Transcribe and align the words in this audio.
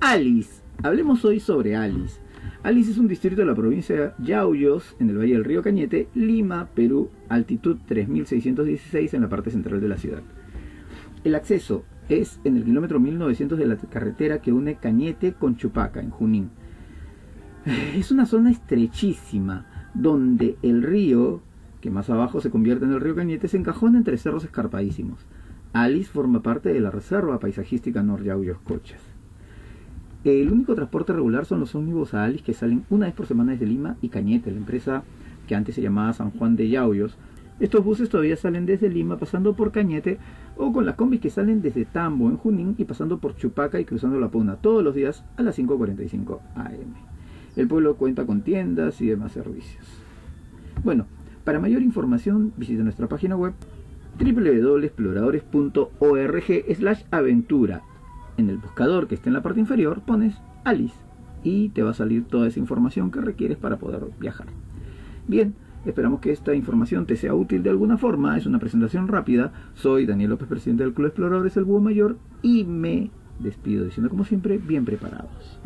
Alice. 0.00 0.62
Hablemos 0.82 1.26
hoy 1.26 1.40
sobre 1.40 1.76
Alice. 1.76 2.20
Alice 2.62 2.90
es 2.90 2.96
un 2.96 3.06
distrito 3.06 3.42
de 3.42 3.46
la 3.46 3.54
provincia 3.54 3.94
de 3.94 4.12
Yauyos, 4.24 4.96
en 4.98 5.10
el 5.10 5.18
valle 5.18 5.34
del 5.34 5.44
río 5.44 5.62
Cañete, 5.62 6.08
Lima, 6.14 6.70
Perú, 6.74 7.10
altitud 7.28 7.76
3616 7.86 9.12
en 9.12 9.20
la 9.20 9.28
parte 9.28 9.50
central 9.50 9.78
de 9.78 9.88
la 9.88 9.98
ciudad. 9.98 10.22
El 11.22 11.34
acceso 11.34 11.84
es 12.08 12.40
en 12.44 12.56
el 12.56 12.64
kilómetro 12.64 12.98
1900 12.98 13.58
de 13.58 13.66
la 13.66 13.76
carretera 13.76 14.40
que 14.40 14.54
une 14.54 14.76
Cañete 14.76 15.34
con 15.34 15.56
Chupaca, 15.56 16.00
en 16.00 16.08
Junín. 16.08 16.48
Es 17.94 18.10
una 18.10 18.24
zona 18.24 18.50
estrechísima, 18.50 19.90
donde 19.92 20.56
el 20.62 20.82
río, 20.82 21.42
que 21.82 21.90
más 21.90 22.08
abajo 22.08 22.40
se 22.40 22.50
convierte 22.50 22.86
en 22.86 22.92
el 22.92 23.02
río 23.02 23.14
Cañete, 23.14 23.48
se 23.48 23.58
encajona 23.58 23.98
entre 23.98 24.16
cerros 24.16 24.44
escarpadísimos. 24.44 25.26
Alice 25.74 26.10
forma 26.10 26.42
parte 26.42 26.72
de 26.72 26.80
la 26.80 26.90
Reserva 26.90 27.38
Paisajística 27.38 28.02
Yauyos 28.02 28.60
Cochas. 28.60 29.19
El 30.24 30.52
único 30.52 30.74
transporte 30.74 31.14
regular 31.14 31.46
son 31.46 31.60
los 31.60 31.74
ómnibus 31.74 32.12
a 32.12 32.24
Alice 32.24 32.44
que 32.44 32.52
salen 32.52 32.84
una 32.90 33.06
vez 33.06 33.14
por 33.14 33.24
semana 33.26 33.52
desde 33.52 33.64
Lima 33.66 33.96
y 34.02 34.10
Cañete, 34.10 34.50
la 34.50 34.58
empresa 34.58 35.02
que 35.48 35.54
antes 35.54 35.74
se 35.74 35.80
llamaba 35.80 36.12
San 36.12 36.30
Juan 36.32 36.56
de 36.56 36.68
Yauyos. 36.68 37.16
Estos 37.58 37.82
buses 37.82 38.10
todavía 38.10 38.36
salen 38.36 38.66
desde 38.66 38.90
Lima 38.90 39.16
pasando 39.16 39.54
por 39.54 39.72
Cañete 39.72 40.18
o 40.58 40.72
con 40.72 40.84
las 40.84 40.96
combis 40.96 41.20
que 41.20 41.30
salen 41.30 41.62
desde 41.62 41.86
Tambo 41.86 42.28
en 42.28 42.36
Junín 42.36 42.74
y 42.76 42.84
pasando 42.84 43.16
por 43.18 43.34
Chupaca 43.36 43.80
y 43.80 43.86
cruzando 43.86 44.20
la 44.20 44.28
Puna 44.28 44.56
todos 44.56 44.84
los 44.84 44.94
días 44.94 45.24
a 45.38 45.42
las 45.42 45.58
5.45 45.58 46.38
am. 46.54 46.66
El 47.56 47.66
pueblo 47.66 47.96
cuenta 47.96 48.26
con 48.26 48.42
tiendas 48.42 49.00
y 49.00 49.06
demás 49.06 49.32
servicios. 49.32 49.86
Bueno, 50.84 51.06
para 51.44 51.60
mayor 51.60 51.80
información 51.80 52.52
visita 52.58 52.82
nuestra 52.82 53.08
página 53.08 53.36
web 53.36 53.54
www.exploradores.org 54.18 56.76
slash 56.76 57.04
aventura. 57.10 57.84
En 58.40 58.48
el 58.48 58.56
buscador 58.56 59.06
que 59.06 59.16
está 59.16 59.28
en 59.28 59.34
la 59.34 59.42
parte 59.42 59.60
inferior 59.60 60.00
pones 60.00 60.34
Alice 60.64 60.96
y 61.44 61.68
te 61.68 61.82
va 61.82 61.90
a 61.90 61.94
salir 61.94 62.24
toda 62.24 62.48
esa 62.48 62.58
información 62.58 63.10
que 63.10 63.20
requieres 63.20 63.58
para 63.58 63.76
poder 63.76 64.02
viajar. 64.18 64.46
Bien, 65.28 65.52
esperamos 65.84 66.20
que 66.20 66.32
esta 66.32 66.54
información 66.54 67.04
te 67.04 67.16
sea 67.16 67.34
útil 67.34 67.62
de 67.62 67.68
alguna 67.68 67.98
forma. 67.98 68.38
Es 68.38 68.46
una 68.46 68.58
presentación 68.58 69.08
rápida. 69.08 69.52
Soy 69.74 70.06
Daniel 70.06 70.30
López, 70.30 70.48
presidente 70.48 70.84
del 70.84 70.94
Club 70.94 71.08
Exploradores 71.08 71.54
El 71.58 71.64
Búho 71.64 71.80
Mayor 71.80 72.16
y 72.40 72.64
me 72.64 73.10
despido 73.40 73.84
diciendo 73.84 74.08
como 74.08 74.24
siempre, 74.24 74.56
bien 74.56 74.86
preparados. 74.86 75.60